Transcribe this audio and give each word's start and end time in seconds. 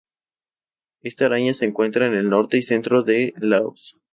Esta 1.01 1.27
araña 1.27 1.53
se 1.53 1.67
encuentra 1.67 2.07
en 2.07 2.15
el 2.15 2.27
norte 2.27 2.57
y 2.57 2.63
centro 2.63 3.03
de 3.03 3.35
Laos. 3.37 3.99